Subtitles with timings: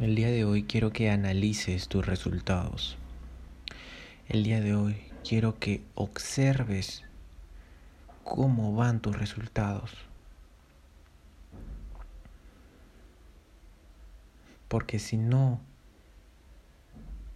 [0.00, 2.98] El día de hoy quiero que analices tus resultados.
[4.28, 7.04] El día de hoy quiero que observes
[8.24, 9.92] cómo van tus resultados.
[14.66, 15.60] Porque si no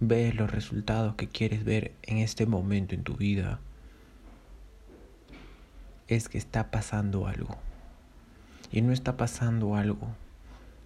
[0.00, 3.60] ves los resultados que quieres ver en este momento en tu vida,
[6.06, 7.56] es que está pasando algo.
[8.70, 10.14] Y no está pasando algo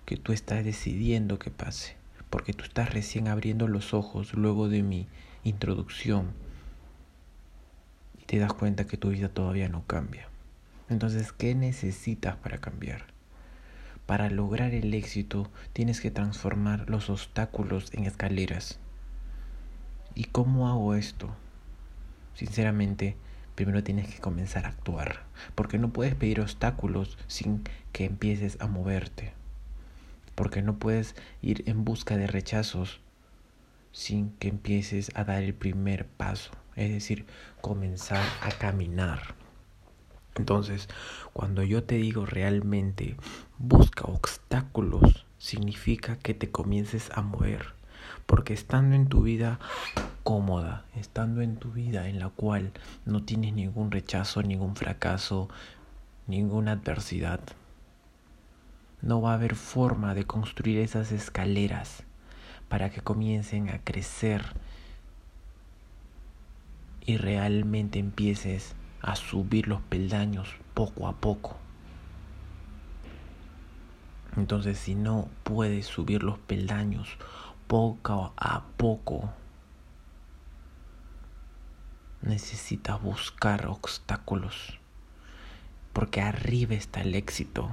[0.07, 1.96] que tú estás decidiendo que pase,
[2.30, 5.09] porque tú estás recién abriendo los ojos luego de mi
[5.42, 6.28] introducción
[8.16, 10.28] y te das cuenta que tu vida todavía no cambia.
[10.88, 13.06] Entonces, ¿qué necesitas para cambiar?
[14.06, 18.78] Para lograr el éxito tienes que transformar los obstáculos en escaleras.
[20.14, 21.34] ¿Y cómo hago esto?
[22.34, 23.16] Sinceramente,
[23.56, 25.25] primero tienes que comenzar a actuar,
[25.56, 29.33] porque no puedes pedir obstáculos sin que empieces a moverte
[30.37, 33.01] porque no puedes ir en busca de rechazos
[33.91, 37.27] sin que empieces a dar el primer paso, es decir,
[37.61, 39.34] comenzar a caminar.
[40.37, 40.89] Entonces,
[41.33, 43.17] cuando yo te digo realmente
[43.59, 47.75] busca obstáculos, significa que te comiences a mover,
[48.27, 49.59] porque estando en tu vida
[50.23, 52.73] cómoda, estando en tu vida en la cual
[53.06, 55.48] no tienes ningún rechazo, ningún fracaso,
[56.27, 57.41] ninguna adversidad,
[59.02, 62.02] no va a haber forma de construir esas escaleras
[62.69, 64.42] para que comiencen a crecer
[67.05, 71.56] y realmente empieces a subir los peldaños poco a poco.
[74.36, 77.16] Entonces si no puedes subir los peldaños
[77.69, 79.31] poco a poco,
[82.22, 84.78] necesitas buscar obstáculos,
[85.92, 87.70] porque arriba está el éxito.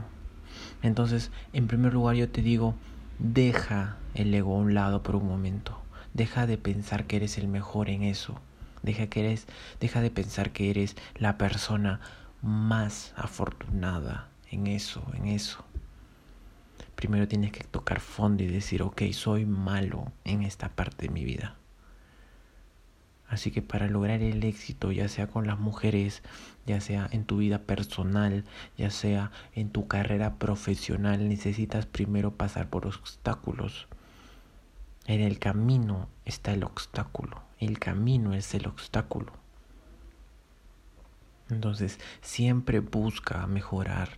[0.84, 2.76] Entonces, en primer lugar yo te digo,
[3.18, 5.80] deja el ego a un lado por un momento.
[6.14, 8.36] Deja de pensar que eres el mejor en eso.
[8.84, 9.48] Deja que eres,
[9.80, 12.02] deja de pensar que eres la persona
[12.42, 15.64] más afortunada en eso, en eso.
[16.96, 21.24] Primero tienes que tocar fondo y decir, ok, soy malo en esta parte de mi
[21.24, 21.56] vida.
[23.34, 26.22] Así que para lograr el éxito, ya sea con las mujeres,
[26.68, 28.44] ya sea en tu vida personal,
[28.78, 33.88] ya sea en tu carrera profesional, necesitas primero pasar por obstáculos.
[35.08, 37.42] En el camino está el obstáculo.
[37.58, 39.34] El camino es el obstáculo.
[41.50, 44.10] Entonces, siempre busca mejorar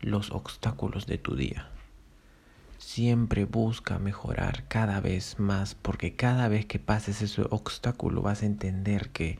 [0.00, 1.68] los obstáculos de tu día
[2.82, 8.46] siempre busca mejorar cada vez más, porque cada vez que pases ese obstáculo vas a
[8.46, 9.38] entender que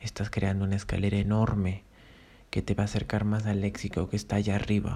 [0.00, 1.82] estás creando una escalera enorme
[2.50, 4.94] que te va a acercar más al éxito que está allá arriba.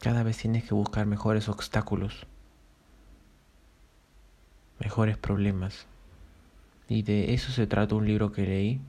[0.00, 2.26] Cada vez tienes que buscar mejores obstáculos,
[4.80, 5.86] mejores problemas.
[6.88, 8.80] Y de eso se trata un libro que leí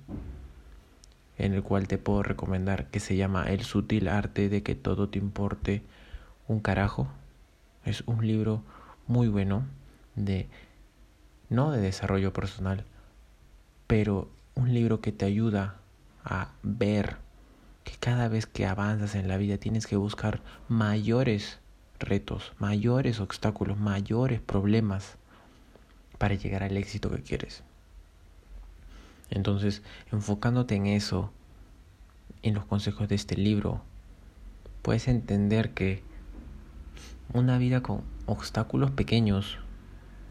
[1.38, 5.10] en el cual te puedo recomendar que se llama El sutil arte de que todo
[5.10, 5.82] te importe
[6.48, 7.08] un carajo.
[7.84, 8.64] Es un libro
[9.08, 9.66] muy bueno
[10.16, 10.48] de
[11.50, 12.86] no de desarrollo personal,
[13.88, 15.76] pero un libro que te ayuda
[16.24, 17.18] a ver
[17.84, 21.60] que cada vez que avanzas en la vida tienes que buscar mayores
[22.00, 25.18] retos, mayores obstáculos, mayores problemas
[26.18, 27.64] para llegar al éxito que quieres.
[29.36, 31.30] Entonces, enfocándote en eso,
[32.42, 33.84] en los consejos de este libro,
[34.82, 36.02] puedes entender que
[37.34, 39.58] una vida con obstáculos pequeños,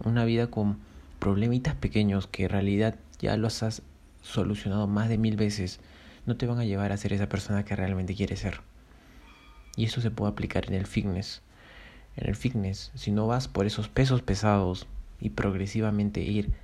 [0.02, 0.78] una vida con
[1.18, 3.82] problemitas pequeños que en realidad ya los has
[4.22, 5.80] solucionado más de mil veces,
[6.24, 8.62] no te van a llevar a ser esa persona que realmente quieres ser.
[9.76, 11.42] Y eso se puede aplicar en el fitness.
[12.16, 14.86] En el fitness, si no vas por esos pesos pesados
[15.20, 16.54] y progresivamente ir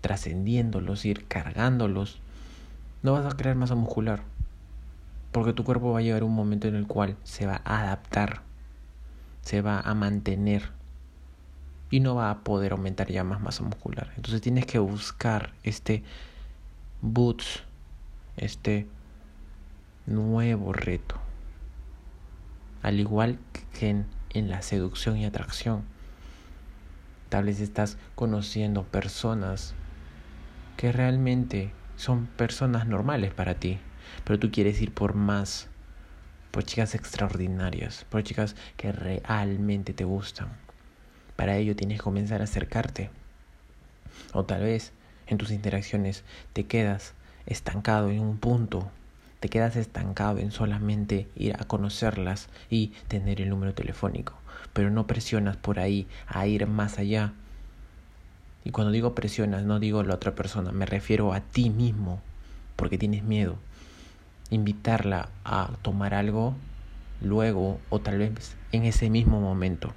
[0.00, 2.20] trascendiéndolos, ir cargándolos,
[3.02, 4.22] no vas a crear masa muscular.
[5.32, 8.42] Porque tu cuerpo va a llegar un momento en el cual se va a adaptar,
[9.42, 10.70] se va a mantener
[11.90, 14.12] y no va a poder aumentar ya más masa muscular.
[14.16, 16.02] Entonces tienes que buscar este
[17.02, 17.62] boots,
[18.36, 18.86] este
[20.06, 21.16] nuevo reto.
[22.82, 23.38] Al igual
[23.78, 24.04] que
[24.34, 25.82] en la seducción y atracción.
[27.28, 29.74] Tal vez estás conociendo personas
[30.78, 33.78] que realmente son personas normales para ti,
[34.24, 35.66] pero tú quieres ir por más,
[36.50, 40.48] por chicas extraordinarias, por chicas que realmente te gustan.
[41.36, 43.10] Para ello tienes que comenzar a acercarte.
[44.32, 44.92] O tal vez
[45.26, 47.12] en tus interacciones te quedas
[47.44, 48.90] estancado en un punto
[49.40, 54.34] te quedas estancado en solamente ir a conocerlas y tener el número telefónico,
[54.72, 57.34] pero no presionas por ahí a ir más allá.
[58.68, 62.20] Y cuando digo presionas, no digo la otra persona, me refiero a ti mismo,
[62.76, 63.56] porque tienes miedo.
[64.50, 66.54] Invitarla a tomar algo
[67.22, 69.94] luego o tal vez en ese mismo momento.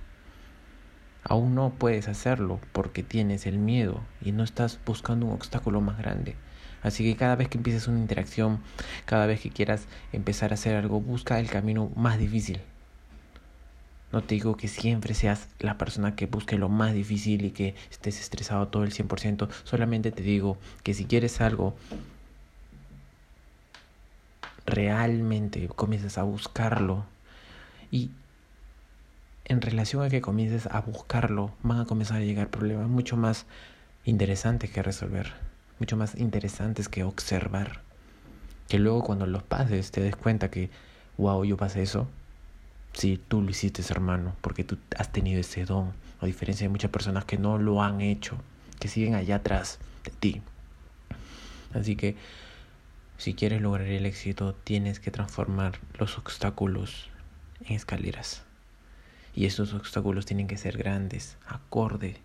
[1.25, 5.97] Aún no puedes hacerlo porque tienes el miedo y no estás buscando un obstáculo más
[5.97, 6.37] grande.
[6.81, 8.61] Así que cada vez que empieces una interacción,
[9.03, 12.61] cada vez que quieras empezar a hacer algo, busca el camino más difícil.
[14.11, 17.75] No te digo que siempre seas la persona que busque lo más difícil y que
[17.89, 19.49] estés estresado todo el 100%.
[19.63, 21.75] Solamente te digo que si quieres algo,
[24.65, 27.05] realmente comiences a buscarlo.
[27.89, 28.09] Y
[29.45, 33.45] en relación a que comiences a buscarlo, van a comenzar a llegar problemas mucho más
[34.05, 35.33] interesantes que resolver
[35.81, 37.81] mucho más interesantes que observar.
[38.69, 40.69] Que luego cuando los pases te des cuenta que,
[41.17, 42.07] wow, yo pasé eso.
[42.93, 46.91] Sí, tú lo hiciste, hermano, porque tú has tenido ese don, a diferencia de muchas
[46.91, 48.37] personas que no lo han hecho,
[48.79, 50.41] que siguen allá atrás de ti.
[51.73, 52.15] Así que,
[53.17, 57.09] si quieres lograr el éxito, tienes que transformar los obstáculos
[57.65, 58.43] en escaleras.
[59.33, 62.17] Y esos obstáculos tienen que ser grandes, acorde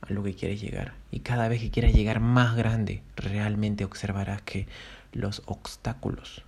[0.00, 0.94] a lo que quieres llegar.
[1.12, 4.66] Y cada vez que quieras llegar más grande, realmente observarás que
[5.12, 6.42] los obstáculos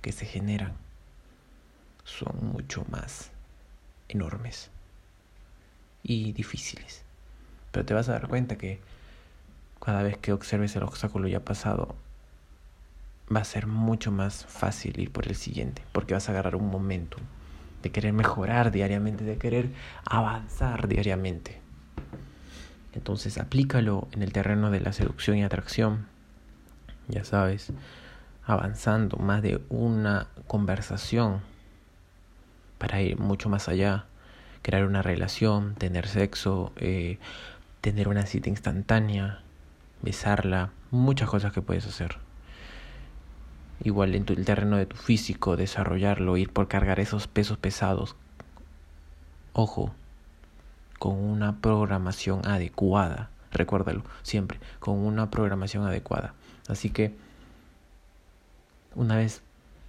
[0.00, 0.74] que se generan
[2.04, 3.30] son mucho más
[4.08, 4.70] enormes
[6.02, 7.02] y difíciles.
[7.70, 8.80] Pero te vas a dar cuenta que
[9.84, 11.96] cada vez que observes el obstáculo ya pasado,
[13.34, 16.70] va a ser mucho más fácil ir por el siguiente, porque vas a agarrar un
[16.70, 17.16] momento
[17.82, 19.70] de querer mejorar diariamente, de querer
[20.04, 21.60] avanzar diariamente.
[22.94, 26.06] Entonces aplícalo en el terreno de la seducción y atracción.
[27.08, 27.72] Ya sabes,
[28.44, 31.40] avanzando más de una conversación
[32.82, 34.06] para ir mucho más allá,
[34.62, 37.20] crear una relación, tener sexo, eh,
[37.80, 39.40] tener una cita instantánea,
[40.02, 42.16] besarla, muchas cosas que puedes hacer.
[43.84, 48.16] Igual en el terreno de tu físico, desarrollarlo, ir por cargar esos pesos pesados.
[49.52, 49.94] Ojo,
[50.98, 53.30] con una programación adecuada.
[53.52, 56.34] Recuérdalo siempre, con una programación adecuada.
[56.66, 57.14] Así que
[58.96, 59.40] una vez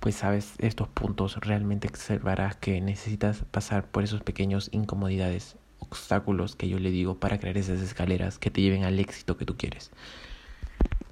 [0.03, 6.67] pues sabes estos puntos, realmente observarás que necesitas pasar por esos pequeños incomodidades, obstáculos que
[6.67, 9.91] yo le digo para crear esas escaleras que te lleven al éxito que tú quieres.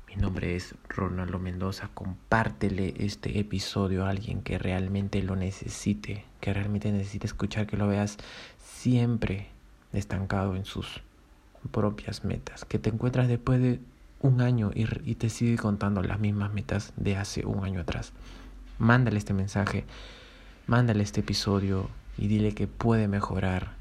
[0.09, 1.89] Mi nombre es Ronaldo Mendoza.
[1.93, 7.87] Compártele este episodio a alguien que realmente lo necesite, que realmente necesite escuchar, que lo
[7.87, 8.17] veas
[8.61, 9.47] siempre
[9.93, 11.01] estancado en sus
[11.71, 13.79] propias metas, que te encuentras después de
[14.19, 18.11] un año y, te sigue contando las mismas metas de hace un año atrás.
[18.81, 19.85] Mándale este mensaje,
[20.65, 21.87] mándale este episodio
[22.17, 23.73] y dile que puede mejorar,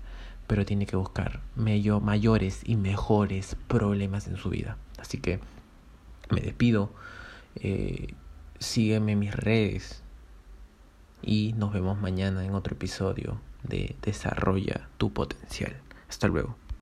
[0.46, 4.76] pero tiene que buscar mayores y mejores problemas en su vida.
[4.98, 5.40] Así que
[6.28, 6.92] me despido,
[7.56, 8.08] eh,
[8.58, 10.02] sígueme en mis redes
[11.22, 15.74] y nos vemos mañana en otro episodio de Desarrolla tu potencial.
[16.10, 16.56] Hasta luego.